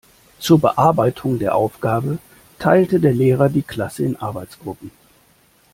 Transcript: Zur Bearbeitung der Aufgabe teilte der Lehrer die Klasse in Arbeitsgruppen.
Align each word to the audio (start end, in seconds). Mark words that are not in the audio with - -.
Zur 0.39 0.57
Bearbeitung 0.59 1.37
der 1.37 1.53
Aufgabe 1.55 2.17
teilte 2.57 2.99
der 2.99 3.13
Lehrer 3.13 3.49
die 3.49 3.61
Klasse 3.61 4.03
in 4.03 4.15
Arbeitsgruppen. 4.15 4.89